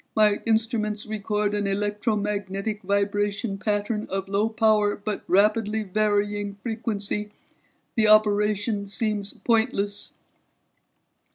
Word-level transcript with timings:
My 0.15 0.41
instruments 0.47 1.05
record 1.05 1.53
an 1.53 1.67
electromagnetic 1.67 2.81
vibration 2.81 3.59
pattern 3.59 4.07
of 4.09 4.27
low 4.27 4.49
power 4.49 4.95
but 4.95 5.23
rapidly 5.27 5.83
varying 5.83 6.53
frequency. 6.55 7.29
The 7.95 8.07
operation 8.07 8.87
seems 8.87 9.31
pointless." 9.31 10.13